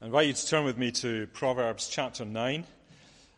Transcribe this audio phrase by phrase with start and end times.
[0.00, 2.64] I invite you to turn with me to Proverbs chapter 9.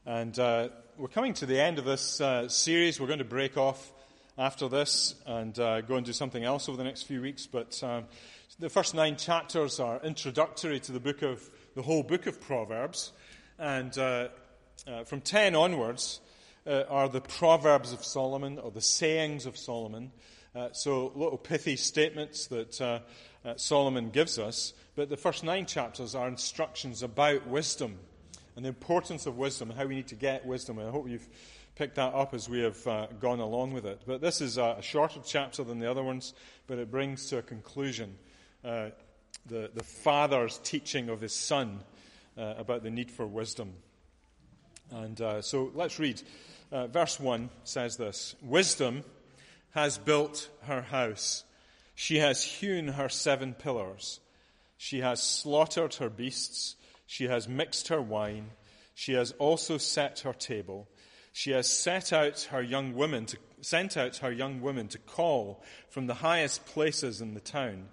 [0.05, 3.01] And uh, we're coming to the end of this uh, series.
[3.01, 3.91] We're going to break off
[4.37, 7.47] after this and uh, go and do something else over the next few weeks.
[7.47, 8.05] But um,
[8.59, 13.13] the first nine chapters are introductory to the book of the whole book of Proverbs.
[13.59, 14.29] And uh,
[14.87, 16.21] uh, from 10 onwards
[16.67, 20.13] uh, are the Proverbs of Solomon or the sayings of Solomon.
[20.73, 23.03] so little pithy statements that
[23.57, 24.75] Solomon gives us.
[25.01, 27.99] But the first nine chapters are instructions about wisdom
[28.55, 30.79] and the importance of wisdom and how we need to get wisdom.
[30.79, 31.27] And I hope you've
[31.75, 34.03] picked that up as we have uh, gone along with it.
[34.07, 36.35] But this is a, shorter chapter than the other ones,
[36.67, 38.19] but it brings to a conclusion
[38.63, 38.91] uh,
[39.47, 41.81] the, the father's teaching of his son
[42.37, 43.73] uh, about the need for wisdom.
[44.91, 46.21] And uh, so let's read.
[46.71, 49.05] Uh, verse 1 says this Wisdom
[49.71, 51.45] has built her house,
[51.95, 54.21] she has hewn her seven pillars.
[54.83, 56.75] She has slaughtered her beasts.
[57.07, 58.53] She has mixed her wine.
[58.95, 60.89] She has also set her table.
[61.35, 65.63] She has set out her young women to, sent out her young women to call
[65.91, 67.89] from the highest places in the town.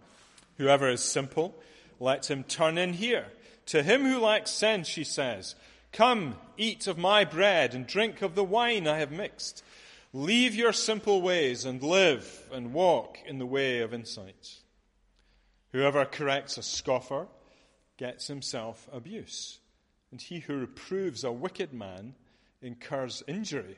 [0.60, 1.54] Whoever is simple,
[2.00, 3.26] let him turn in here.
[3.66, 5.56] To him who lacks sense, she says,
[5.92, 9.62] Come, eat of my bread and drink of the wine I have mixed.
[10.14, 14.62] Leave your simple ways and live and walk in the way of insight.
[15.78, 17.28] Whoever corrects a scoffer
[17.98, 19.60] gets himself abuse,
[20.10, 22.16] and he who reproves a wicked man
[22.64, 23.78] incurs injury.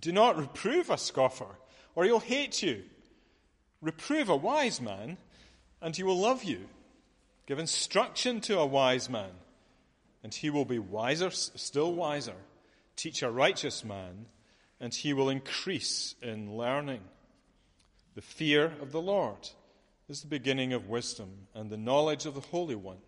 [0.00, 1.58] Do not reprove a scoffer,
[1.96, 2.84] or he'll hate you.
[3.80, 5.16] Reprove a wise man,
[5.82, 6.68] and he will love you.
[7.46, 9.32] Give instruction to a wise man,
[10.22, 12.36] and he will be wiser, still wiser.
[12.94, 14.26] Teach a righteous man,
[14.78, 17.02] and he will increase in learning.
[18.14, 19.48] The fear of the Lord
[20.08, 22.98] is the beginning of wisdom, and the knowledge of the Holy One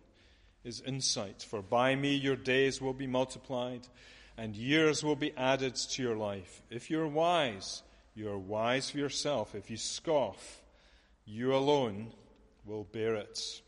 [0.63, 1.41] is insight.
[1.41, 3.87] For by me your days will be multiplied,
[4.37, 6.61] and years will be added to your life.
[6.69, 7.83] If you're wise,
[8.15, 9.55] you are wise for yourself.
[9.55, 10.61] If you scoff,
[11.25, 12.11] you alone
[12.65, 13.61] will bear it.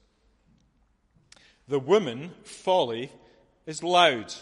[1.69, 3.11] The woman, folly,
[3.65, 4.33] is loud.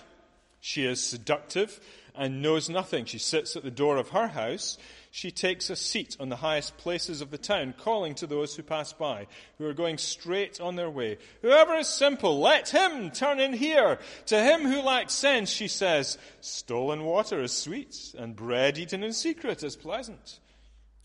[0.62, 1.80] She is seductive
[2.16, 3.06] and knows nothing.
[3.06, 4.78] She sits at the door of her house
[5.12, 8.62] she takes a seat on the highest places of the town, calling to those who
[8.62, 9.26] pass by,
[9.58, 11.18] who are going straight on their way.
[11.42, 13.98] Whoever is simple, let him turn in here.
[14.28, 19.14] To him who lacks sense, she says, stolen water is sweet, and bread eaten in
[19.14, 20.40] secret is pleasant.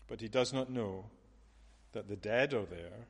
[0.07, 1.05] But he does not know
[1.93, 3.07] that the dead are there,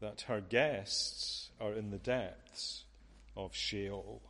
[0.00, 2.84] that her guests are in the depths
[3.34, 4.20] of Sheol.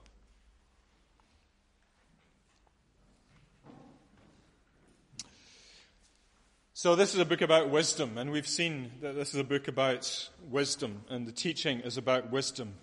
[6.78, 9.66] So, this is a book about wisdom, and we've seen that this is a book
[9.66, 12.74] about wisdom, and the teaching is about wisdom.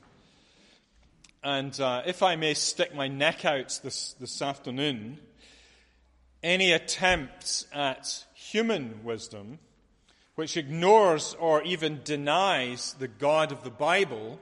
[1.44, 5.20] And uh, if I may stick my neck out this, this afternoon,
[6.42, 9.60] any attempts at human wisdom,
[10.34, 14.40] which ignores or even denies the God of the Bible,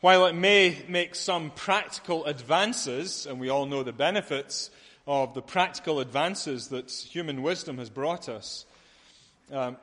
[0.00, 4.68] while it may make some practical advances, and we all know the benefits
[5.08, 8.66] of the practical advances that human wisdom has brought us.
[9.50, 9.78] Um,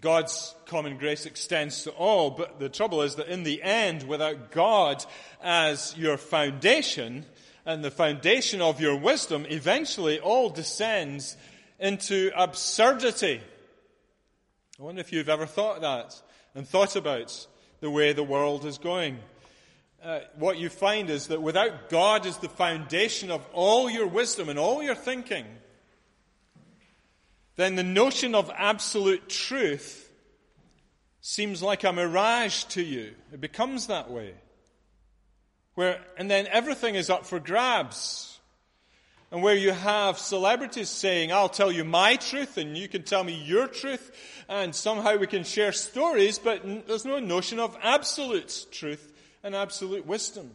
[0.00, 4.50] God's common grace extends to all, but the trouble is that in the end, without
[4.50, 5.04] God
[5.40, 7.24] as your foundation
[7.64, 11.36] and the foundation of your wisdom, eventually all descends
[11.78, 13.40] into absurdity.
[14.80, 16.20] I wonder if you've ever thought that
[16.56, 17.46] and thought about
[17.78, 19.20] the way the world is going
[20.02, 24.48] uh, what you find is that without God as the foundation of all your wisdom
[24.48, 25.44] and all your thinking,
[27.56, 30.10] then the notion of absolute truth
[31.20, 33.12] seems like a mirage to you.
[33.32, 34.34] It becomes that way.
[35.74, 38.38] Where, and then everything is up for grabs.
[39.30, 43.22] And where you have celebrities saying, I'll tell you my truth and you can tell
[43.22, 44.10] me your truth,
[44.48, 49.09] and somehow we can share stories, but there's no notion of absolute truth
[49.42, 50.50] and absolute wisdom.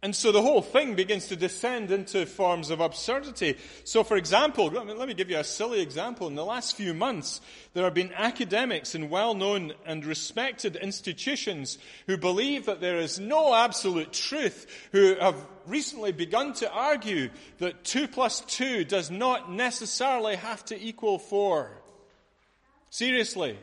[0.00, 3.56] And so the whole thing begins to descend into forms of absurdity.
[3.82, 6.28] So, for example, let me, let me, give you a silly example.
[6.28, 7.40] In the last few months,
[7.74, 13.18] there have been academics in well known and respected institutions who believe that there is
[13.18, 19.50] no absolute truth, who have recently begun to argue that 2 plus 2 does not
[19.50, 21.72] necessarily have to equal 4.
[22.90, 23.58] Seriously.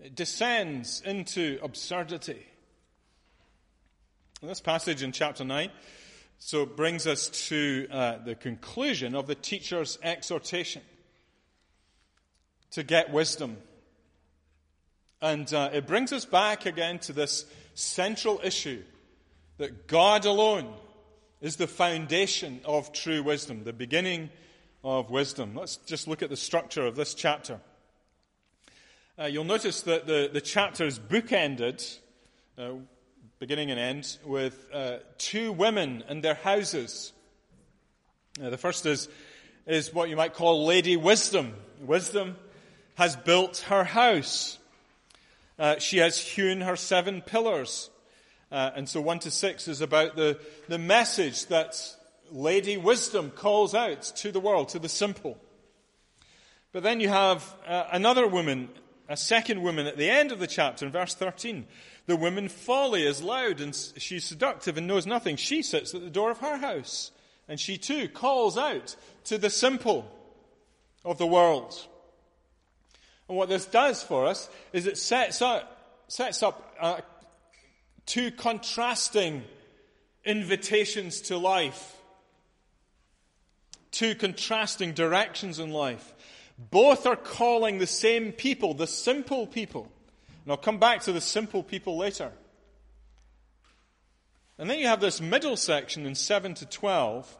[0.00, 2.46] It descends into absurdity.
[4.40, 5.70] And this passage in chapter 9
[6.38, 10.82] so brings us to uh, the conclusion of the teacher's exhortation.
[12.70, 13.56] to get wisdom.
[15.20, 18.82] And uh, it brings us back again to this central issue
[19.56, 20.72] that God alone
[21.40, 24.30] is the foundation of true wisdom, the beginning
[24.84, 25.54] of wisdom.
[25.54, 27.60] Let's just look at the structure of this chapter.
[29.20, 31.98] Uh, you'll notice that the, the chapter is bookended,
[32.56, 32.70] uh,
[33.40, 37.12] beginning and end, with uh, two women and their houses.
[38.40, 39.08] Uh, the first is,
[39.66, 41.54] is what you might call Lady Wisdom.
[41.80, 42.36] Wisdom
[42.94, 44.56] has built her house.
[45.58, 47.90] Uh, she has hewn her seven pillars.
[48.52, 50.38] Uh, and so 1 to 6 is about the,
[50.68, 51.74] the message that
[52.30, 55.36] Lady Wisdom calls out to the world, to the simple.
[56.70, 58.68] But then you have another woman,
[59.08, 61.66] a second woman at the end of the chapter in verse 13.
[62.06, 65.36] The woman Folly is loud and she's seductive and knows nothing.
[65.36, 67.10] She sits at the door of her house
[67.48, 70.10] and she too calls out to the simple
[71.04, 71.74] of the world.
[73.28, 77.02] And what this does for us is it sets up, sets up a
[78.06, 79.44] two contrasting
[80.24, 81.96] invitations to life,
[83.90, 86.14] two contrasting directions in life.
[86.58, 89.90] Both are calling the same people, the simple people.
[90.44, 92.32] And I'll come back to the simple people later.
[94.58, 97.38] And then you have this middle section in 7 to 12,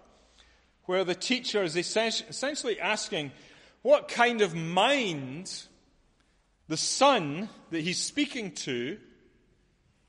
[0.84, 3.32] where the teacher is essentially asking
[3.82, 5.64] what kind of mind
[6.68, 8.98] the son that he's speaking to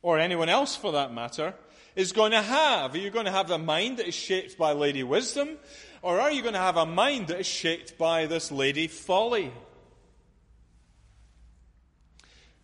[0.02, 1.54] or anyone else for that matter,
[1.96, 2.94] is going to have.
[2.94, 5.58] Are you going to have a mind that is shaped by Lady Wisdom,
[6.02, 9.52] or are you going to have a mind that is shaped by this Lady Folly?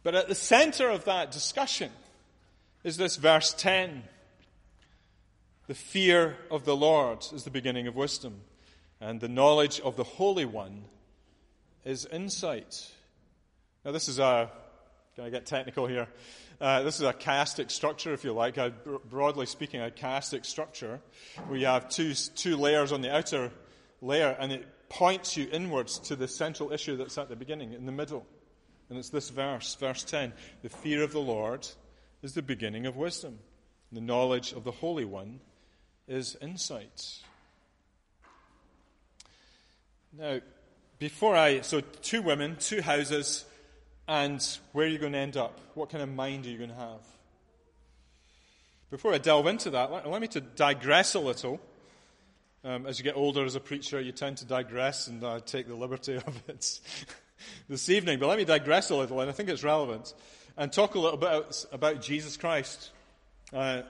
[0.03, 1.91] But at the center of that discussion
[2.83, 4.03] is this verse 10.
[5.67, 8.41] The fear of the Lord is the beginning of wisdom,
[9.01, 10.85] and the knowledge of the Holy One
[11.83, 12.91] is insight.
[13.83, 14.51] Now, this is a,
[15.15, 16.07] can I get technical here?
[16.59, 18.71] Uh, this is a chiastic structure, if you like, a,
[19.09, 21.01] broadly speaking, a chiastic structure
[21.51, 23.51] you have two, two layers on the outer
[24.01, 27.85] layer and it points you inwards to the central issue that's at the beginning, in
[27.85, 28.25] the middle.
[28.89, 30.31] And it's this verse, verse 10.
[30.61, 31.67] The fear of the Lord
[32.21, 33.39] is the beginning of wisdom.
[33.91, 35.39] The knowledge of the Holy One
[36.07, 37.19] is insight.
[40.17, 40.39] Now,
[40.99, 43.43] before I, so two women, two houses,
[44.07, 45.59] and where are you going to end up?
[45.73, 47.01] What kind of mind are you going to have?
[48.91, 51.59] Before I delve into that, allow me to digress a little.
[52.63, 55.67] Um, as you get older as a preacher, you tend to digress, and I take
[55.67, 56.79] the liberty of it
[57.69, 58.19] this evening.
[58.19, 60.13] But let me digress a little, and I think it's relevant,
[60.55, 62.91] and talk a little bit about, about Jesus Christ.
[63.51, 63.81] Uh,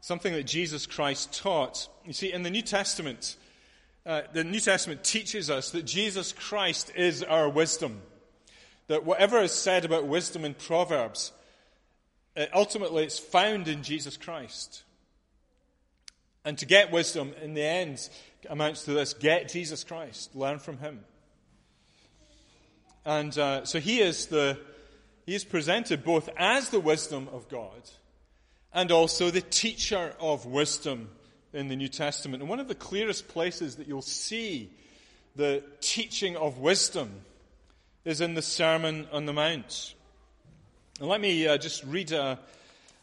[0.00, 1.88] something that Jesus Christ taught.
[2.04, 3.36] You see, in the New Testament,
[4.04, 8.02] uh, the New Testament teaches us that Jesus Christ is our wisdom
[8.88, 11.32] that whatever is said about wisdom in Proverbs,
[12.36, 14.82] uh, ultimately it's found in Jesus Christ.
[16.44, 18.08] And to get wisdom in the end
[18.50, 21.00] amounts to this get Jesus Christ, learn from him.
[23.06, 24.58] And uh, so he is, the,
[25.26, 27.90] he is presented both as the wisdom of God
[28.72, 31.08] and also the teacher of wisdom
[31.52, 32.42] in the New Testament.
[32.42, 34.70] And one of the clearest places that you'll see
[35.36, 37.10] the teaching of wisdom
[38.04, 39.94] is in the Sermon on the Mount.
[41.00, 42.36] And let me uh, just read uh,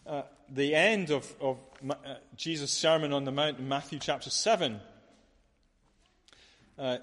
[0.05, 1.57] uh, the end of, of
[1.89, 1.95] uh,
[2.35, 4.79] Jesus' Sermon on the Mount in Matthew chapter 7.
[6.77, 6.97] Uh,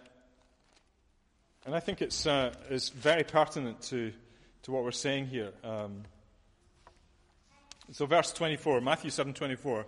[1.67, 4.13] and I think it's, uh, it's very pertinent to,
[4.63, 5.53] to what we're saying here.
[5.65, 6.05] Um,
[7.91, 9.87] so verse 24, Matthew 7, 24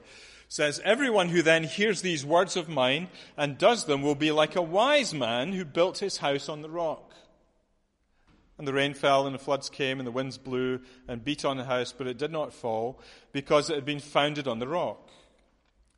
[0.49, 4.57] says, Everyone who then hears these words of mine and does them will be like
[4.57, 7.11] a wise man who built his house on the rock.
[8.61, 11.57] And the rain fell, and the floods came, and the winds blew and beat on
[11.57, 13.01] the house, but it did not fall,
[13.33, 15.09] because it had been founded on the rock.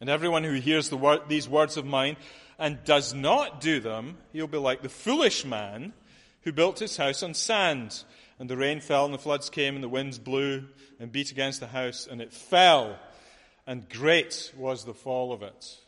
[0.00, 2.16] And everyone who hears the word, these words of mine
[2.60, 5.92] and does not do them, he'll be like the foolish man
[6.42, 8.04] who built his house on sand.
[8.38, 10.68] And the rain fell, and the floods came, and the winds blew
[11.00, 12.96] and beat against the house, and it fell,
[13.66, 15.78] and great was the fall of it.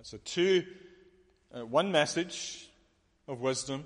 [0.00, 0.64] So, two,
[1.54, 2.70] uh, one message
[3.28, 3.84] of wisdom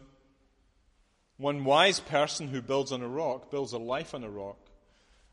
[1.39, 4.59] one wise person who builds on a rock builds a life on a rock.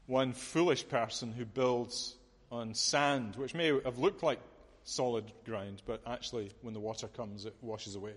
[0.05, 2.15] One foolish person who builds
[2.51, 4.39] on sand, which may have looked like
[4.83, 8.13] solid ground, but actually, when the water comes, it washes away.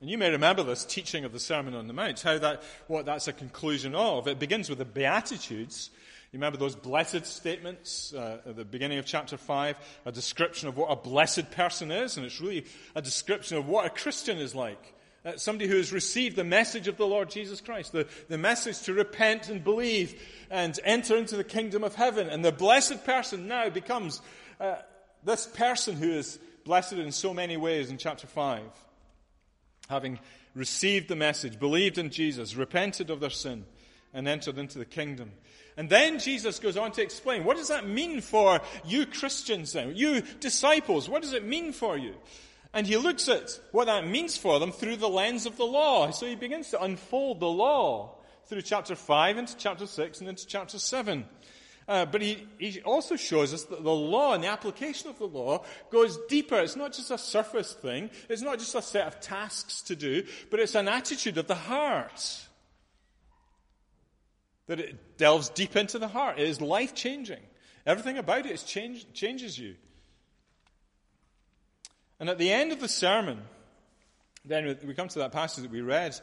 [0.00, 3.06] And you may remember this teaching of the Sermon on the Mount, how that, what
[3.06, 4.26] that's a conclusion of.
[4.26, 5.90] It begins with the Beatitudes,
[6.32, 9.76] You remember those blessed statements uh, at the beginning of chapter 5?
[10.06, 12.66] A description of what a blessed person is, and it's really
[12.96, 14.94] a description of what a Christian is like.
[15.24, 18.82] Uh, somebody who has received the message of the Lord Jesus Christ, the, the message
[18.82, 22.28] to repent and believe and enter into the kingdom of heaven.
[22.28, 24.20] And the blessed person now becomes
[24.60, 24.76] uh,
[25.24, 28.62] this person who is blessed in so many ways in chapter 5.
[29.88, 30.18] Having
[30.54, 33.64] received the message, believed in Jesus, repented of their sin,
[34.12, 35.32] and entered into the kingdom.
[35.76, 39.94] And then Jesus goes on to explain what does that mean for you Christians then?
[39.94, 42.14] You disciples, what does it mean for you?
[42.72, 46.10] And he looks at what that means for them through the lens of the law.
[46.10, 48.16] So he begins to unfold the law
[48.46, 51.24] through chapter 5 into chapter 6 and into chapter 7.
[51.88, 55.26] Uh, but he, he also shows us that the law and the application of the
[55.26, 56.60] law goes deeper.
[56.60, 58.10] It's not just a surface thing.
[58.28, 61.54] It's not just a set of tasks to do, but it's an attitude of the
[61.54, 62.40] heart.
[64.66, 66.38] That it delves deep into the heart.
[66.38, 67.40] It is life changing.
[67.84, 69.76] Everything about it change, changes you.
[72.18, 73.42] And at the end of the sermon,
[74.44, 76.18] then we come to that passage that we read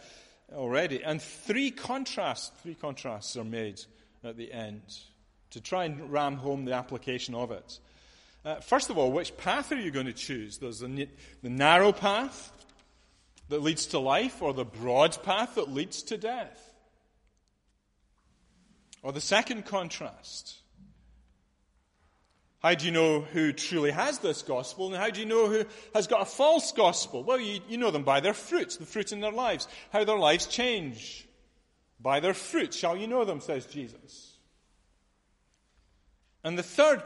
[0.54, 3.82] already, and three contrasts, three contrasts are made
[4.24, 4.82] at the end
[5.52, 7.80] to try and ram home the application of it.
[8.44, 10.58] Uh, first of all, which path are you going to choose?
[10.58, 11.08] There's the,
[11.42, 12.52] the narrow path
[13.50, 16.73] that leads to life, or the broad path that leads to death?
[19.04, 20.64] Or the second contrast
[22.64, 24.88] how do you know who truly has this gospel?
[24.88, 27.22] And how do you know who has got a false gospel?
[27.22, 30.18] Well, you, you know them by their fruits, the fruit in their lives, how their
[30.18, 31.28] lives change.
[32.00, 34.38] By their fruit shall you know them, says Jesus.
[36.46, 37.04] And the third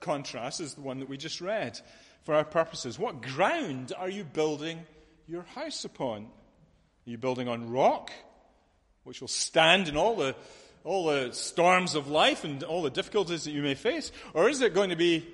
[0.00, 1.80] contrast is the one that we just read
[2.24, 2.98] for our purposes.
[2.98, 4.80] What ground are you building
[5.26, 6.24] your house upon?
[6.24, 8.12] Are you building on rock,
[9.04, 10.36] which will stand in all the
[10.84, 14.12] all the storms of life and all the difficulties that you may face?
[14.34, 15.26] Or is it going to be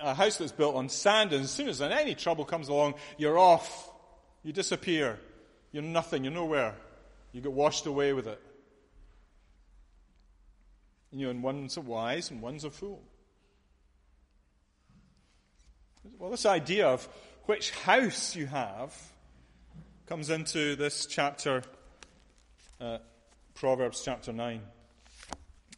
[0.00, 3.38] a house that's built on sand and as soon as any trouble comes along, you're
[3.38, 3.90] off.
[4.42, 5.18] You disappear.
[5.72, 6.24] You're nothing.
[6.24, 6.74] You're nowhere.
[7.32, 8.40] You get washed away with it.
[11.10, 13.02] And you know, and one's a wise and one's a fool.
[16.18, 17.08] Well, this idea of
[17.44, 18.94] which house you have
[20.06, 21.62] comes into this chapter,
[22.80, 22.98] uh,
[23.54, 24.60] Proverbs chapter 9.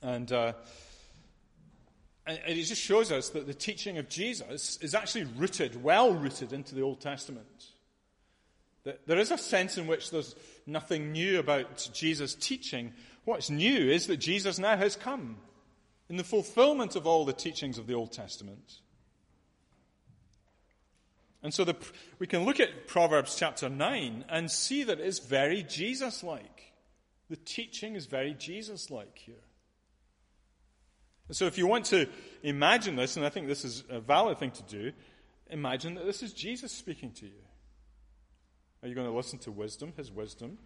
[0.03, 0.53] And, uh,
[2.27, 6.53] and it just shows us that the teaching of Jesus is actually rooted, well rooted
[6.53, 7.67] into the Old Testament.
[8.85, 10.35] That there is a sense in which there's
[10.67, 12.93] nothing new about Jesus' teaching.
[13.25, 15.37] What's new is that Jesus now has come
[16.09, 18.81] in the fulfillment of all the teachings of the Old Testament.
[21.43, 21.77] And so the,
[22.19, 26.73] we can look at Proverbs chapter 9 and see that it's very Jesus like.
[27.31, 29.37] The teaching is very Jesus like here.
[31.31, 32.09] So if you want to
[32.43, 34.93] imagine this, and I think this is a valid thing to do,
[35.51, 37.43] imagine that this is Jesus speaking to you.
[38.83, 40.59] Are you going to listen to wisdom, his wisdom?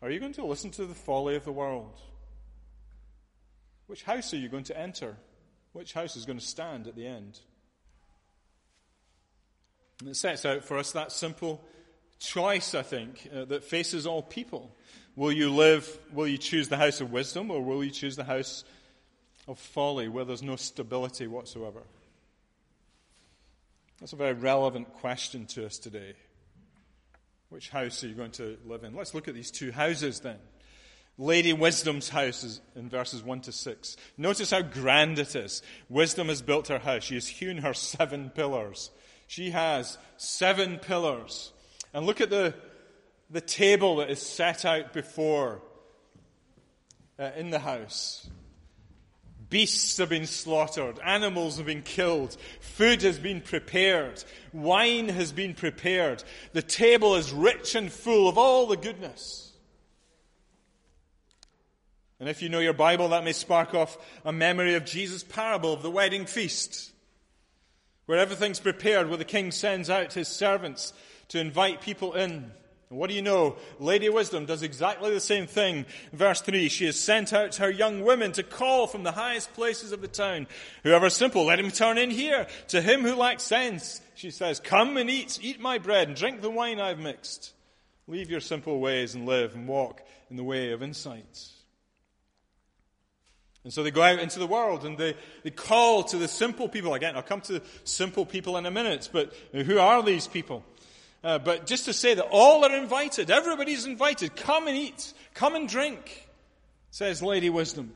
[0.00, 2.00] Are you going to listen to the folly of the world?
[3.86, 5.16] Which house are you going to enter?
[5.72, 7.40] Which house is going to stand at the end?
[10.00, 11.62] And it sets out for us that simple
[12.18, 14.74] choice, I think, uh, that faces all people.
[15.16, 18.24] Will you live, will you choose the house of wisdom, or will you choose the
[18.24, 18.64] house
[19.46, 21.82] of folly where there's no stability whatsoever?
[24.00, 26.14] That's a very relevant question to us today.
[27.48, 28.94] Which house are you going to live in?
[28.94, 30.38] Let's look at these two houses then.
[31.16, 33.96] Lady Wisdom's house is in verses 1 to 6.
[34.18, 35.62] Notice how grand it is.
[35.88, 37.04] Wisdom has built her house.
[37.04, 38.90] She has hewn her seven pillars.
[39.28, 41.52] She has seven pillars.
[41.92, 42.54] And look at the,
[43.30, 45.62] the table that is set out before
[47.18, 48.28] uh, in the house.
[49.54, 55.54] Beasts have been slaughtered, animals have been killed, food has been prepared, wine has been
[55.54, 56.24] prepared.
[56.54, 59.52] The table is rich and full of all the goodness.
[62.18, 65.72] And if you know your Bible, that may spark off a memory of Jesus' parable
[65.72, 66.90] of the wedding feast,
[68.06, 70.92] where everything's prepared, where the king sends out his servants
[71.28, 72.50] to invite people in.
[72.94, 73.56] And what do you know?
[73.80, 75.84] Lady Wisdom does exactly the same thing.
[76.12, 79.90] Verse 3 She has sent out her young women to call from the highest places
[79.90, 80.46] of the town.
[80.84, 82.46] Whoever is simple, let him turn in here.
[82.68, 86.40] To him who lacks sense, she says, Come and eat, eat my bread, and drink
[86.40, 87.52] the wine I've mixed.
[88.06, 91.48] Leave your simple ways and live and walk in the way of insight.
[93.64, 96.68] And so they go out into the world and they, they call to the simple
[96.68, 96.94] people.
[96.94, 100.62] Again, I'll come to simple people in a minute, but who are these people?
[101.24, 104.36] Uh, but just to say that all are invited, everybody's invited.
[104.36, 106.28] Come and eat, come and drink,
[106.90, 107.94] says Lady Wisdom.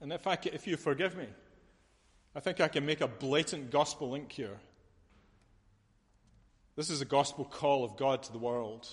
[0.00, 1.26] And if, I, if you forgive me,
[2.34, 4.58] I think I can make a blatant gospel link here.
[6.74, 8.88] This is a gospel call of God to the world.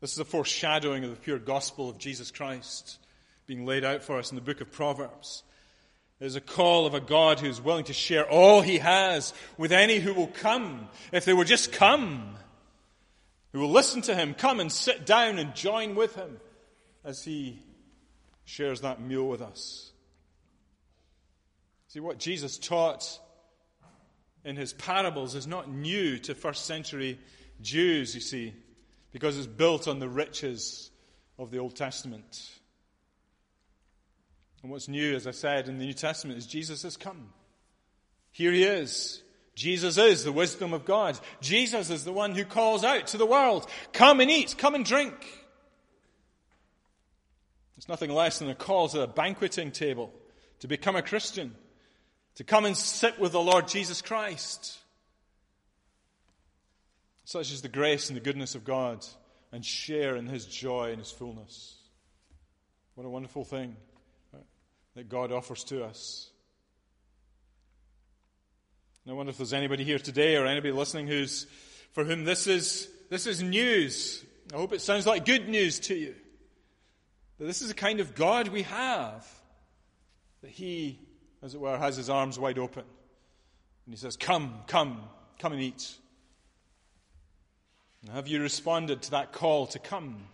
[0.00, 2.98] This is a foreshadowing of the pure gospel of Jesus Christ
[3.46, 5.44] being laid out for us in the book of Proverbs.
[6.20, 9.72] Is a call of a God who is willing to share all he has with
[9.72, 12.36] any who will come, if they will just come,
[13.52, 16.38] who will listen to him, come and sit down and join with him
[17.04, 17.62] as he
[18.44, 19.92] shares that meal with us.
[21.88, 23.18] See, what Jesus taught
[24.44, 27.18] in his parables is not new to first century
[27.60, 28.54] Jews, you see,
[29.12, 30.90] because it's built on the riches
[31.38, 32.50] of the Old Testament.
[34.64, 37.28] And what's new, as I said, in the New Testament is Jesus has come.
[38.32, 39.22] Here he is.
[39.54, 41.20] Jesus is the wisdom of God.
[41.42, 44.82] Jesus is the one who calls out to the world, come and eat, come and
[44.82, 45.12] drink.
[47.76, 50.10] It's nothing less than a call to a banqueting table
[50.60, 51.54] to become a Christian,
[52.36, 54.78] to come and sit with the Lord Jesus Christ.
[57.26, 59.04] Such is the grace and the goodness of God,
[59.52, 61.76] and share in his joy and his fullness.
[62.94, 63.76] What a wonderful thing
[64.94, 66.30] that God offers to us.
[69.04, 71.46] And I wonder if there's anybody here today or anybody listening who's,
[71.92, 74.24] for whom this is, this is news.
[74.52, 76.14] I hope it sounds like good news to you.
[77.38, 79.26] That this is the kind of God we have.
[80.42, 81.00] That He,
[81.42, 82.84] as it were, has His arms wide open.
[83.86, 85.00] And He says, Come, come,
[85.38, 85.92] come and eat.
[88.02, 90.28] And have you responded to that call to come?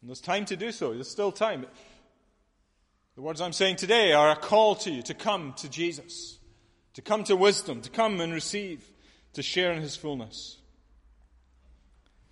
[0.00, 0.92] And there's time to do so.
[0.92, 1.66] There's still time.
[3.20, 6.38] The words I'm saying today are a call to you to come to Jesus,
[6.94, 8.82] to come to wisdom, to come and receive,
[9.34, 10.56] to share in his fullness.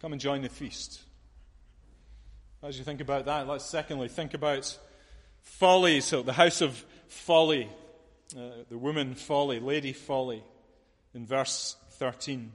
[0.00, 1.02] Come and join the feast.
[2.62, 4.78] As you think about that, let's secondly think about
[5.42, 6.00] folly.
[6.00, 7.68] So, the house of folly,
[8.34, 10.42] uh, the woman folly, lady folly,
[11.12, 12.50] in verse 13.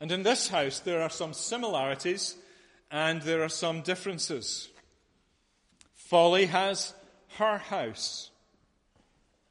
[0.00, 2.34] And in this house, there are some similarities
[2.90, 4.70] and there are some differences.
[6.08, 6.94] Folly has
[7.36, 8.30] her house,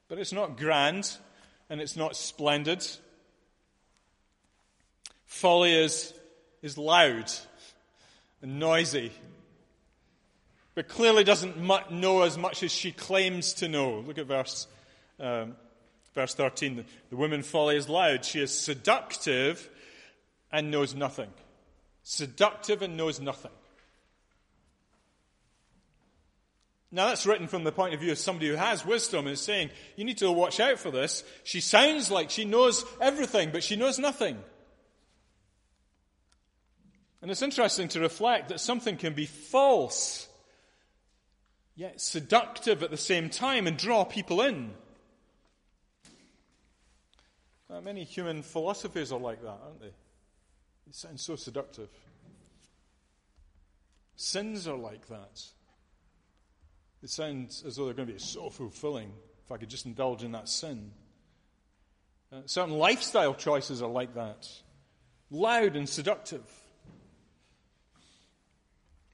[0.08, 1.15] but it's not grand
[1.70, 2.84] and it's not splendid.
[5.28, 6.15] Folly is,
[6.63, 7.32] is loud
[8.41, 9.12] and noisy,
[10.74, 11.60] but clearly doesn't
[11.91, 14.00] know as much as she claims to know.
[14.00, 14.65] Look at verse,
[15.20, 15.56] um,
[16.15, 16.78] verse 13.
[16.78, 18.26] The, the woman folly is loud.
[18.26, 19.70] She is seductive
[20.52, 21.30] and knows nothing.
[22.02, 23.52] Seductive and knows nothing.
[26.89, 29.41] Now, that's written from the point of view of somebody who has wisdom and is
[29.41, 31.23] saying, you need to watch out for this.
[31.43, 34.38] She sounds like she knows everything, but she knows nothing.
[37.21, 40.30] And it's interesting to reflect that something can be false,
[41.76, 44.71] yet seductive at the same time and draw people in.
[47.84, 49.88] Many human philosophies are like that, aren't they?
[49.88, 51.89] It sounds so seductive.
[54.15, 55.43] Sins are like that.
[57.08, 59.13] It sounds as though they're going to be so fulfilling
[59.46, 60.91] if I could just indulge in that sin.
[62.34, 64.46] Uh, certain lifestyle choices are like that
[65.32, 66.43] loud and seductive.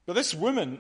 [0.08, 0.80] But this woman,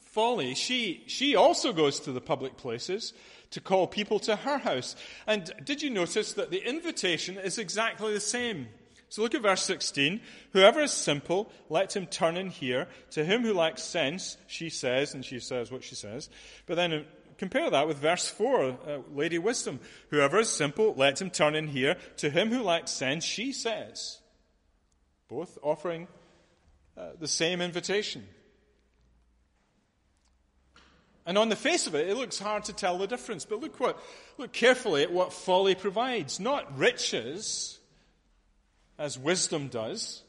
[0.00, 3.12] Folly, she, she also goes to the public places
[3.52, 4.96] to call people to her house.
[5.28, 8.66] And did you notice that the invitation is exactly the same?
[9.08, 10.20] So look at verse 16.
[10.52, 12.88] Whoever is simple, let him turn in here.
[13.12, 16.28] To him who lacks sense, she says, and she says what she says.
[16.66, 17.02] But then uh,
[17.38, 19.80] compare that with verse 4, uh, Lady Wisdom.
[20.10, 21.96] Whoever is simple, let him turn in here.
[22.18, 24.18] To him who lacks sense, she says.
[25.28, 26.06] Both offering
[26.96, 28.26] uh, the same invitation.
[31.24, 33.44] And on the face of it, it looks hard to tell the difference.
[33.44, 34.02] But look what,
[34.38, 36.40] look carefully at what folly provides.
[36.40, 37.77] Not riches,
[38.98, 40.22] as wisdom does.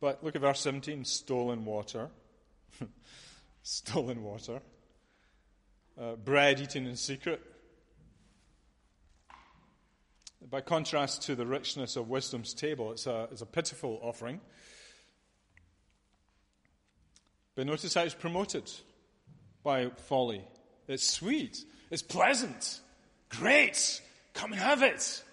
[0.00, 2.08] But look at verse 17 stolen water.
[3.62, 4.60] stolen water.
[6.00, 7.40] Uh, bread eaten in secret.
[10.48, 14.40] By contrast to the richness of wisdom's table, it's a, it's a pitiful offering.
[17.56, 18.70] But notice how it's promoted
[19.64, 20.44] by folly.
[20.86, 21.58] It's sweet,
[21.90, 22.80] it's pleasant,
[23.28, 24.00] great,
[24.32, 25.24] come and have it.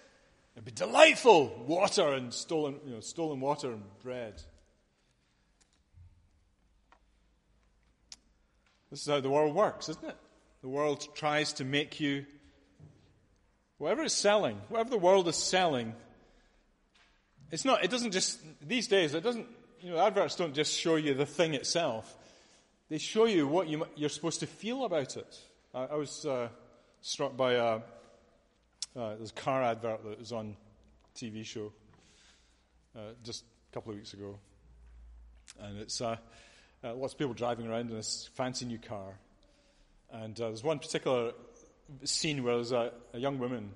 [0.56, 1.64] It'd be delightful.
[1.66, 4.42] Water and stolen, you know, stolen water and bread.
[8.90, 10.16] This is how the world works, isn't it?
[10.62, 12.24] The world tries to make you,
[13.76, 15.94] whatever it's selling, whatever the world is selling,
[17.50, 19.46] it's not, it doesn't just, these days, it doesn't,
[19.80, 22.16] you know, adverts don't just show you the thing itself,
[22.88, 25.38] they show you what you, you're supposed to feel about it.
[25.74, 26.48] I, I was uh,
[27.02, 27.80] struck by a,
[28.96, 30.56] uh, a car advert that was on
[31.14, 31.72] TV show
[32.96, 34.38] uh, just a couple of weeks ago.
[35.60, 36.16] And it's uh,
[36.82, 39.18] uh, lots of people driving around in this fancy new car.
[40.10, 41.32] And uh, there's one particular
[42.04, 43.70] scene where there's a, a young woman,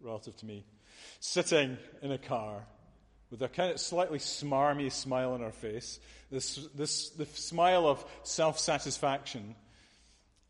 [0.00, 0.64] relative to me,
[1.20, 2.66] sitting in a car
[3.30, 5.98] with a kind of slightly smarmy smile on her face,
[6.30, 9.54] this, this the smile of self satisfaction.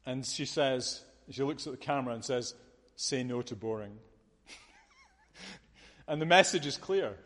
[0.05, 2.55] And she says, she looks at the camera and says,
[2.97, 3.99] Say no to boring.
[6.09, 7.17] And the message is clear.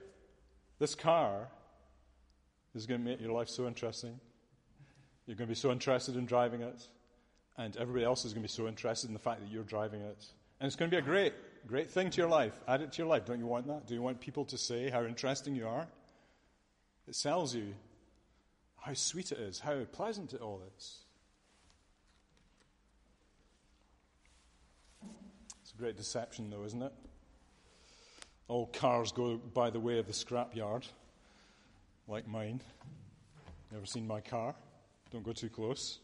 [0.79, 1.49] This car
[2.75, 4.19] is going to make your life so interesting.
[5.27, 6.88] You're going to be so interested in driving it.
[7.59, 10.01] And everybody else is going to be so interested in the fact that you're driving
[10.01, 10.25] it.
[10.61, 11.35] And it's going to be a great
[11.66, 12.59] Great thing to your life.
[12.66, 13.27] Add it to your life.
[13.27, 13.87] Don't you want that?
[13.87, 15.87] Do you want people to say how interesting you are?
[17.07, 17.75] It sells you
[18.79, 21.01] how sweet it is, how pleasant it all is.
[25.62, 26.93] It's a great deception, though, isn't it?
[28.50, 30.82] All cars go by the way of the scrapyard,
[32.08, 32.60] like mine.
[33.70, 34.56] Never seen my car?
[35.12, 36.00] Don't go too close.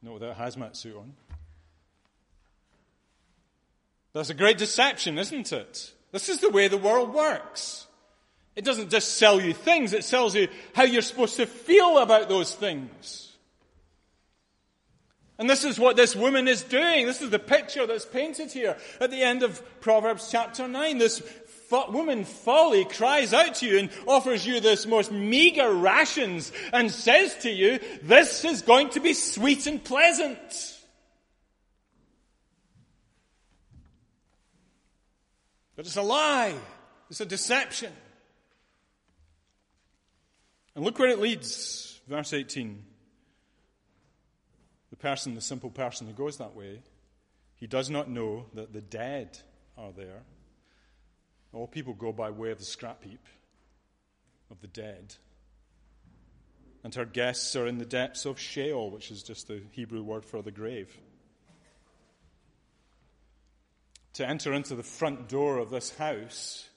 [0.00, 1.12] Not without a hazmat suit on.
[4.14, 5.92] That's a great deception, isn't it?
[6.12, 7.86] This is the way the world works.
[8.56, 12.30] It doesn't just sell you things, it sells you how you're supposed to feel about
[12.30, 13.30] those things.
[15.40, 17.06] And this is what this woman is doing.
[17.06, 20.98] This is the picture that's painted here at the end of Proverbs chapter 9.
[20.98, 21.20] This
[21.70, 27.34] woman folly cries out to you and offers you this most meager rations and says
[27.42, 30.38] to you, this is going to be sweet and pleasant.
[35.76, 36.54] But it's a lie.
[37.08, 37.92] It's a deception.
[40.74, 42.00] And look where it leads.
[42.06, 42.84] Verse 18.
[44.90, 46.82] The person, the simple person who goes that way,
[47.54, 49.38] he does not know that the dead
[49.78, 50.22] are there.
[51.52, 53.26] All people go by way of the scrap heap
[54.50, 55.14] of the dead.
[56.82, 60.24] And her guests are in the depths of Sheol, which is just the Hebrew word
[60.24, 60.96] for the grave.
[64.20, 66.68] to enter into the front door of this house,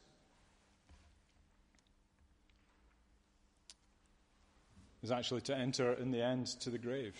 [5.01, 7.15] is actually to enter in the end to the grave,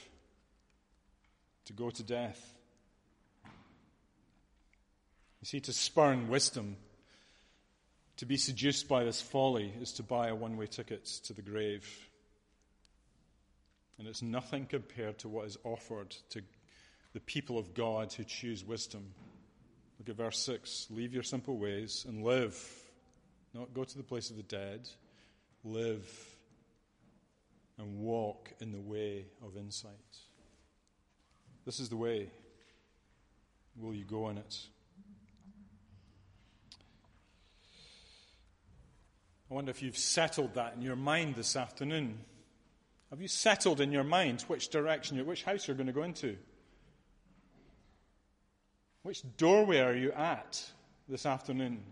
[1.65, 2.53] to go to death.
[5.41, 6.77] You see, to spurn wisdom,
[8.17, 11.41] to be seduced by this folly, is to buy a one way ticket to the
[11.41, 12.09] grave.
[13.97, 16.41] And it's nothing compared to what is offered to
[17.13, 19.13] the people of God who choose wisdom.
[19.99, 20.87] Look at verse 6.
[20.89, 22.57] Leave your simple ways and live.
[23.53, 24.89] Not go to the place of the dead.
[25.63, 26.05] Live
[27.77, 29.91] and walk in the way of insight.
[31.65, 32.29] This is the way.
[33.75, 34.57] Will you go in it?
[39.53, 42.17] I wonder if you've settled that in your mind this afternoon.
[43.11, 46.37] Have you settled in your mind which direction, which house you're going to go into?
[49.03, 50.59] Which doorway are you at
[51.07, 51.83] this afternoon?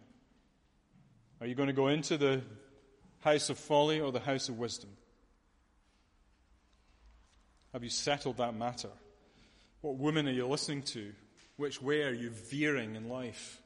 [1.39, 2.41] Are you going to go into the
[3.19, 4.89] house of folly or the house of wisdom?
[7.74, 8.89] Have you settled that matter?
[9.82, 11.13] What woman are you listening to?
[11.58, 13.62] Which way are you veering in life?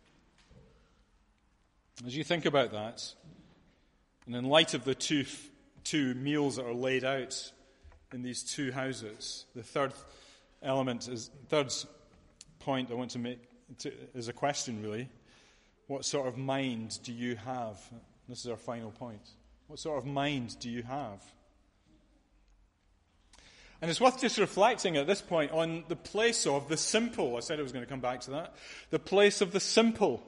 [2.05, 3.01] As you think about that,
[4.25, 5.25] and in light of the two,
[5.83, 7.51] two meals that are laid out
[8.11, 9.93] in these two houses, the third
[10.63, 11.73] element is, third
[12.59, 13.39] point I want to make
[13.79, 15.09] to, is a question, really.
[15.87, 17.79] What sort of mind do you have?
[18.27, 19.21] This is our final point.
[19.67, 21.21] What sort of mind do you have?
[23.81, 27.37] And it's worth just reflecting at this point on the place of the simple.
[27.37, 28.55] I said I was going to come back to that.
[28.89, 30.23] The place of the simple.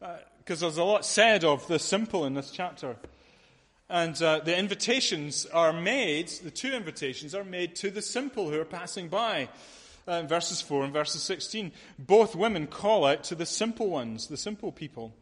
[0.00, 2.96] Uh, Because there's a lot said of the simple in this chapter.
[3.90, 8.58] And uh, the invitations are made, the two invitations are made to the simple who
[8.58, 9.50] are passing by
[10.06, 11.70] uh, verses 4 and verses 16.
[11.98, 15.12] Both women call out to the simple ones, the simple people.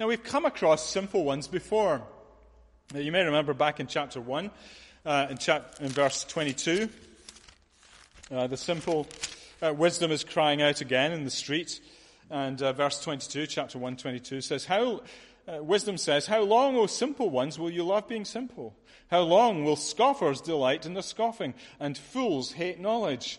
[0.00, 2.00] Now, we've come across simple ones before.
[2.94, 4.50] Uh, you may remember back in chapter 1,
[5.04, 6.88] uh, in, chap- in verse 22,
[8.30, 9.06] uh, the simple
[9.60, 11.78] uh, wisdom is crying out again in the street.
[12.32, 15.02] And uh, verse 22, chapter 1, 22 says, How,
[15.46, 18.74] wisdom says, How long, O simple ones, will you love being simple?
[19.10, 23.38] How long will scoffers delight in the scoffing, and fools hate knowledge?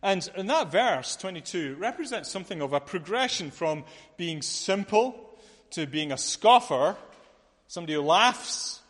[0.00, 3.82] And in that verse, 22, represents something of a progression from
[4.16, 5.36] being simple
[5.70, 6.96] to being a scoffer,
[7.66, 8.80] somebody who laughs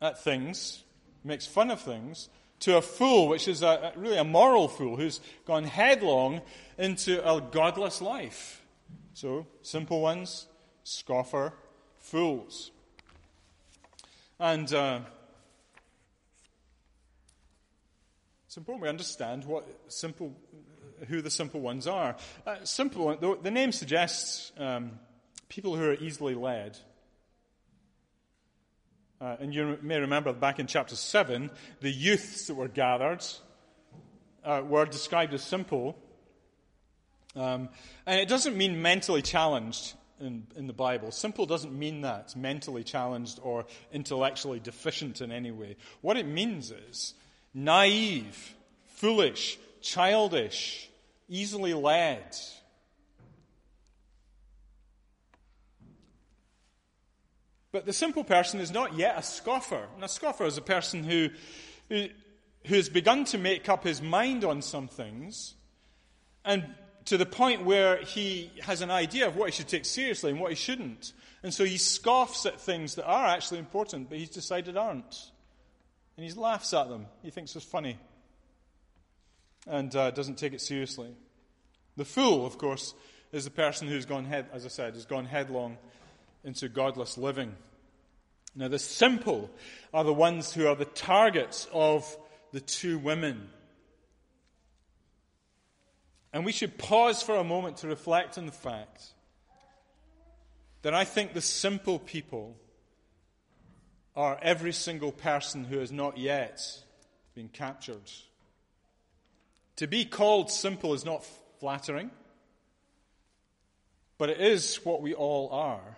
[0.00, 0.84] at things,
[1.24, 2.28] makes fun of things,
[2.60, 6.42] to a fool, which is a, really a moral fool who's gone headlong
[6.78, 8.62] into a godless life.
[9.14, 10.46] So, simple ones,
[10.84, 11.52] scoffer,
[11.98, 12.70] fools.
[14.38, 15.00] And uh,
[18.46, 20.34] it's important we understand what simple,
[21.08, 22.16] who the simple ones are.
[22.46, 24.92] Uh, simple, the, the, name suggests um,
[25.48, 26.78] people who are easily led.
[29.20, 33.22] Uh, and you may remember back in chapter 7, the youths that were gathered
[34.44, 35.96] uh, were described as simple.
[37.36, 37.68] Um,
[38.06, 41.10] and it doesn't mean mentally challenged in, in the Bible.
[41.10, 45.76] Simple doesn't mean that, mentally challenged or intellectually deficient in any way.
[46.00, 47.12] What it means is
[47.52, 48.54] naive,
[48.86, 50.88] foolish, childish,
[51.28, 52.36] easily led.
[57.72, 59.86] But the simple person is not yet a scoffer.
[59.94, 61.30] And a scoffer is a person who,
[61.88, 62.08] who,
[62.66, 65.54] who has begun to make up his mind on some things,
[66.44, 66.64] and
[67.06, 70.40] to the point where he has an idea of what he should take seriously and
[70.40, 71.12] what he shouldn't.
[71.42, 75.30] And so he scoffs at things that are actually important, but he's decided aren't.
[76.16, 77.06] And he laughs at them.
[77.22, 77.98] He thinks it's funny.
[79.66, 81.14] And uh, doesn't take it seriously.
[81.96, 82.94] The fool, of course,
[83.32, 85.78] is the person who's gone head, as I said, has gone headlong
[86.44, 87.54] into godless living.
[88.54, 89.50] Now, the simple
[89.94, 92.16] are the ones who are the targets of
[92.52, 93.48] the two women.
[96.32, 99.04] And we should pause for a moment to reflect on the fact
[100.82, 102.56] that I think the simple people
[104.16, 106.60] are every single person who has not yet
[107.34, 108.10] been captured.
[109.76, 111.24] To be called simple is not
[111.58, 112.10] flattering,
[114.18, 115.96] but it is what we all are.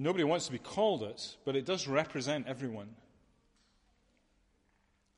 [0.00, 2.88] Nobody wants to be called it, but it does represent everyone.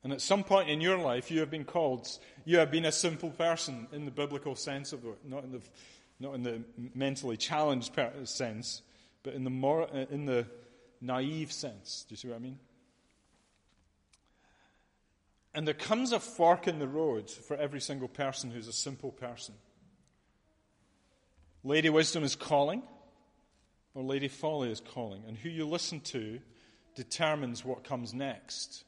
[0.03, 2.09] And at some point in your life, you have been called,
[2.43, 5.61] you have been a simple person in the biblical sense of it, not in the,
[6.19, 6.61] not in the
[6.93, 8.81] mentally challenged sense,
[9.23, 10.45] but in the, in the
[10.99, 12.05] naive sense.
[12.09, 12.59] Do you see what I mean?
[15.53, 19.13] And there comes a fork in the road for every single person who's a simple
[19.13, 19.55] person.
[21.63, 22.83] Lady Wisdom is calling
[23.93, 26.39] or Lady Folly is calling, and who you listen to
[26.95, 28.83] determines what comes next.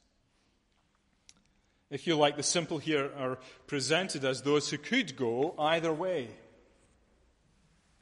[1.90, 6.28] If you like, the simple here are presented as those who could go either way.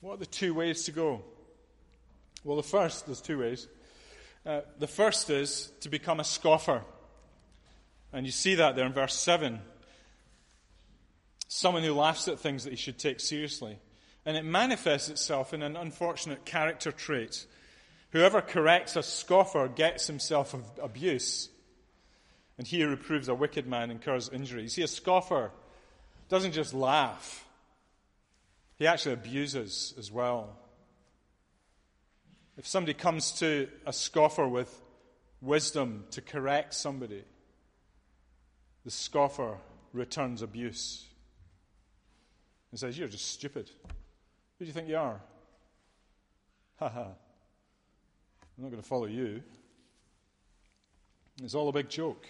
[0.01, 1.23] What are the two ways to go?
[2.45, 3.69] Well, the first, there's two ways.
[4.47, 6.83] Uh, the first is to become a scoffer.
[8.12, 9.61] And you see that there in verse 7.
[11.49, 13.79] Someone who laughs at things that he should take seriously.
[14.27, 17.47] And it manifests itself in an unfortunate character trait.
[18.11, 21.51] Whoever corrects a scoffer gets himself abuse.
[22.57, 24.63] And he who reproves a wicked man incurs injury.
[24.63, 25.51] You see, a scoffer
[26.29, 27.45] doesn't just laugh,
[28.77, 30.57] he actually abuses as well.
[32.57, 34.73] If somebody comes to a scoffer with
[35.41, 37.25] wisdom to correct somebody,
[38.85, 39.59] the scoffer
[39.93, 41.05] returns abuse
[42.71, 43.71] and says, You're just stupid.
[44.64, 45.20] Who do you think you are?
[46.79, 47.03] Ha ha.
[47.03, 49.42] I'm not going to follow you.
[51.42, 52.27] It's all a big joke.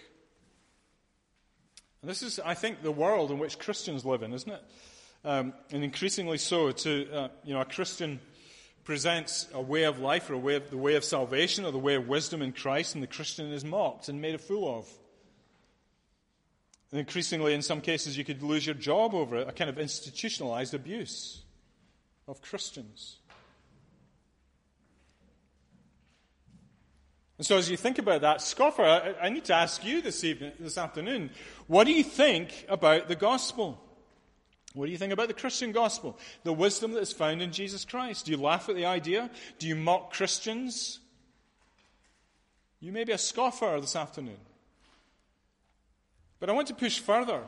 [2.01, 4.61] And this is, I think, the world in which Christians live in, isn't it?
[5.23, 6.73] Um, and increasingly so.
[6.73, 8.19] To uh, you know, a Christian
[8.83, 11.79] presents a way of life or a way of, the way of salvation or the
[11.79, 14.89] way of wisdom in Christ, and the Christian is mocked and made a fool of.
[16.91, 19.79] And increasingly, in some cases, you could lose your job over it, a kind of
[19.79, 21.43] institutionalized abuse
[22.27, 23.17] of Christians.
[27.37, 28.83] And so, as you think about that, scoffer,
[29.21, 31.31] I, need to ask you this evening, this afternoon,
[31.67, 33.81] what do you think about the gospel?
[34.73, 36.17] What do you think about the Christian gospel?
[36.43, 38.25] The wisdom that is found in Jesus Christ?
[38.25, 39.29] Do you laugh at the idea?
[39.59, 40.99] Do you mock Christians?
[42.79, 44.39] You may be a scoffer this afternoon.
[46.39, 47.41] But I want to push further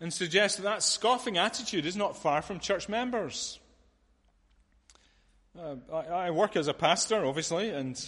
[0.00, 3.58] and suggest that that scoffing attitude is not far from church members.
[5.58, 8.00] Uh, I, I, work as a pastor, obviously, and,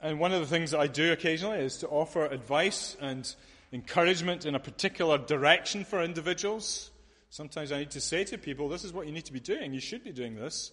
[0.00, 3.34] and one of the things that I do occasionally is to offer advice and
[3.72, 6.90] encouragement in a particular direction for individuals.
[7.30, 9.74] Sometimes I need to say to people, this is what you need to be doing.
[9.74, 10.70] You should be doing this.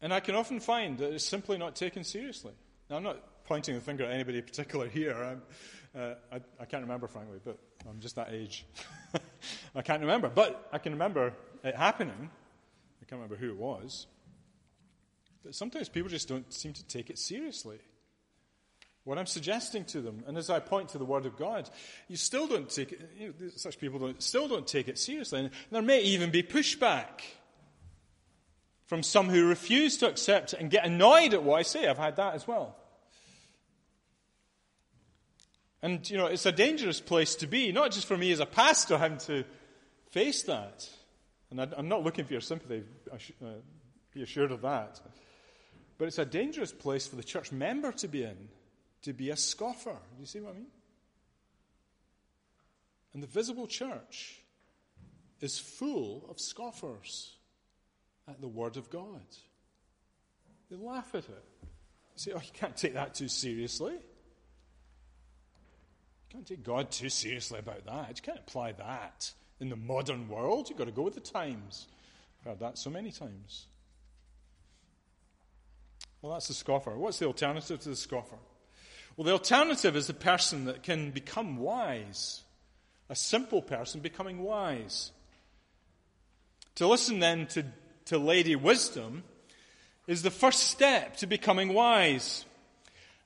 [0.00, 2.54] And I can often find that it's simply not taken seriously.
[2.88, 5.14] Now, I'm not pointing the finger at anybody particular here.
[5.14, 5.42] I'm,
[5.96, 8.64] uh, I, I, can't remember, frankly, but I'm just that age.
[9.74, 10.28] I can't remember.
[10.28, 11.32] But I can remember
[11.64, 12.30] it happening.
[13.02, 14.06] I can't remember who it was.
[15.44, 17.78] But sometimes people just don't seem to take it seriously.
[19.04, 21.68] What I'm suggesting to them, and as I point to the Word of God,
[22.06, 25.40] you still don't take it, you know, such people don't, still don't take it seriously.
[25.40, 27.22] And there may even be pushback
[28.86, 31.88] from some who refuse to accept it and get annoyed at what I say.
[31.88, 32.76] I've had that as well.
[35.82, 38.46] And, you know, it's a dangerous place to be, not just for me as a
[38.46, 39.44] pastor having to
[40.10, 40.88] face that.
[41.50, 43.46] And I, am not looking for your sympathy, uh,
[44.12, 45.00] be assured of that.
[45.98, 48.48] But it's a dangerous place for the church member to be in,
[49.02, 49.92] to be a scoffer.
[49.92, 50.66] Do you see what I mean?
[53.12, 54.36] And the visible church
[55.40, 57.36] is full of scoffers
[58.28, 59.24] at the Word of God.
[60.70, 61.44] They laugh at it.
[61.62, 63.94] They say, oh, you can't take that too seriously.
[66.30, 68.08] Can't take God too seriously about that.
[68.16, 70.68] You can't apply that in the modern world.
[70.68, 71.88] You've got to go with the times.
[72.40, 73.66] I've heard that so many times.
[76.22, 76.96] Well, that's the scoffer.
[76.96, 78.36] What's the alternative to the scoffer?
[79.16, 82.42] Well, the alternative is the person that can become wise.
[83.08, 85.10] A simple person becoming wise.
[86.76, 87.66] To listen then to,
[88.06, 89.24] to Lady Wisdom
[90.06, 92.44] is the first step to becoming wise.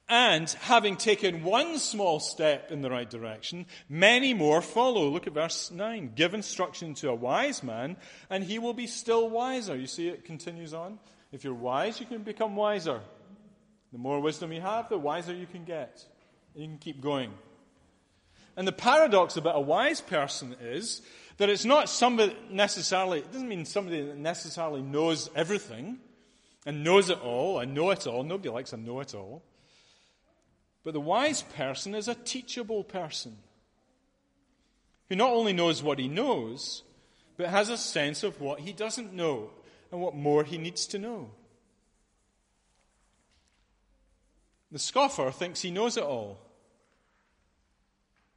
[0.09, 5.09] And having taken one small step in the right direction, many more follow.
[5.09, 6.13] Look at verse 9.
[6.15, 7.97] Give instruction to a wise man,
[8.29, 9.75] and he will be still wiser.
[9.75, 10.99] You see, it continues on.
[11.33, 13.01] If you're wise, you can become wiser.
[13.93, 16.05] The more wisdom you have, the wiser you can get.
[16.55, 17.33] You can keep going.
[18.57, 21.01] And the paradox about a wise person is
[21.39, 25.99] that it's not somebody necessarily, it doesn't mean somebody that necessarily knows everything
[26.67, 28.23] and knows it all and know it all.
[28.23, 29.43] Nobody likes a know it all.
[30.85, 33.37] But the wise person is a teachable person
[35.09, 36.83] who not only knows what he knows,
[37.37, 39.51] but has a sense of what he doesn't know
[39.91, 41.31] and what more he needs to know.
[44.71, 46.39] The scoffer thinks he knows it all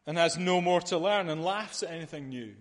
[0.06, 2.54] and has no more to learn and laughs at anything new.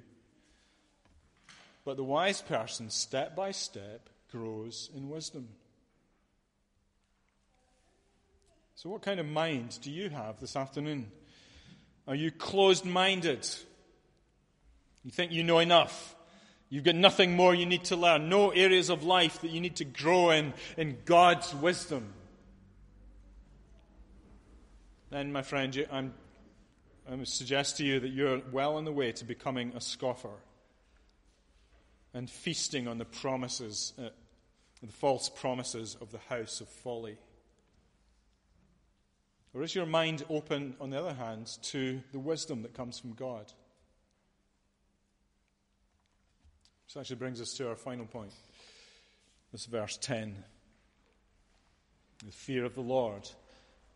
[1.85, 5.49] But the wise person, step by step, grows in wisdom.
[8.77, 11.11] So, what kind of mind do you have this afternoon?
[12.07, 13.49] Are you closed minded?
[15.03, 16.15] You think you know enough?
[16.69, 19.77] You've got nothing more you need to learn, no areas of life that you need
[19.77, 22.12] to grow in, in God's wisdom.
[25.09, 26.12] Then, my friend, I'm,
[27.11, 30.37] I suggest to you that you're well on the way to becoming a scoffer
[32.12, 34.11] and feasting on the promises, uh,
[34.83, 37.17] the false promises of the house of folly.
[39.57, 43.14] Or is your mind open, on the other hand, to the wisdom that comes from
[43.14, 43.51] God?
[46.87, 48.35] This actually brings us to our final point.
[49.53, 50.37] This verse 10.
[52.23, 53.31] The fear of the Lord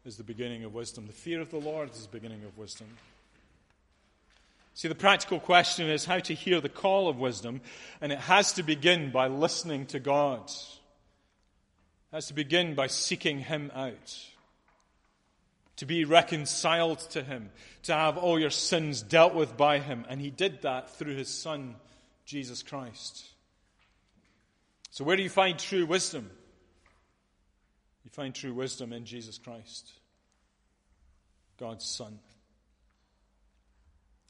[0.06, 1.06] is the beginning of wisdom.
[1.06, 2.86] The fear of the Lord is the beginning of wisdom.
[4.72, 7.60] See, the practical question is how to hear the call of wisdom,
[8.00, 10.44] and it has to begin by listening to God.
[10.46, 14.30] It has to begin by seeking Him out
[15.80, 17.48] to be reconciled to Him,
[17.84, 20.04] to have all your sins dealt with by Him.
[20.10, 21.74] And He did that through His Son,
[22.26, 23.24] Jesus Christ.
[24.90, 26.30] So, where do you find true wisdom?
[28.04, 29.90] You find true wisdom in Jesus Christ,
[31.58, 32.18] God's Son.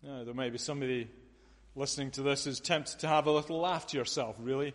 [0.04, 1.10] Now, there may be somebody
[1.74, 4.36] listening to this who's tempted to have a little laugh to yourself.
[4.38, 4.72] Really?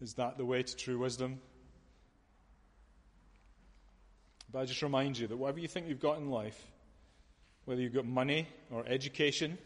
[0.00, 1.40] Is that the way to true wisdom?
[4.52, 6.60] But I just remind you that whatever you think you've got in life,
[7.64, 9.58] whether you've got money or education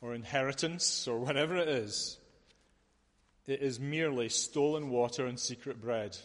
[0.00, 2.18] or inheritance or whatever it is,
[3.46, 6.16] it is merely stolen water and secret bread.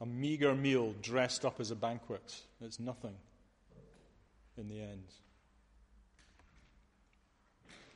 [0.00, 2.42] A meager meal dressed up as a banquet.
[2.60, 3.14] It's nothing
[4.58, 5.04] in the end.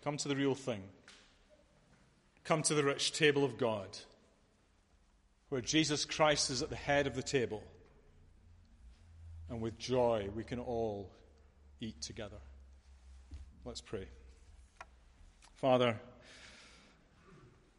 [0.03, 0.83] Come to the real thing.
[2.45, 3.89] Come to the rich table of God,
[5.51, 7.63] where Jesus Christ is at the head of the table
[9.49, 11.11] and with joy we can all
[11.81, 12.39] eat together.
[13.65, 14.07] Let's pray.
[15.57, 15.99] Father,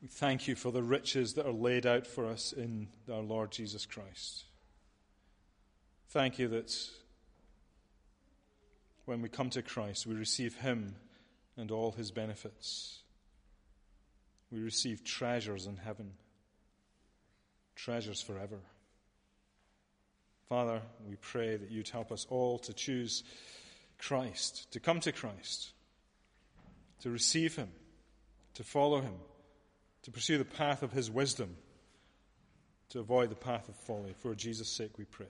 [0.01, 3.51] we thank you for the riches that are laid out for us in our Lord
[3.51, 4.45] Jesus Christ.
[6.09, 6.75] Thank you that
[9.05, 10.95] when we come to Christ, we receive Him
[11.57, 12.99] and all His benefits.
[14.51, 16.13] We receive treasures in heaven,
[17.75, 18.59] treasures forever.
[20.49, 23.23] Father, we pray that you'd help us all to choose
[23.99, 25.69] Christ, to come to Christ,
[27.01, 27.69] to receive him,
[28.55, 29.13] to follow him,
[30.03, 31.55] to pursue the path of his wisdom,
[32.89, 34.15] to avoid the path of folly.
[34.17, 35.27] For Jesus' sake we pray.